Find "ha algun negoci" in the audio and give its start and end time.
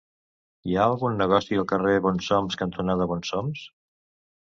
0.77-1.61